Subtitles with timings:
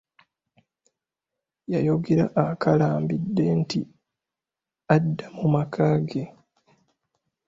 [1.73, 3.79] Yayogera akalambidde nti
[4.95, 6.23] adda mu maka ge.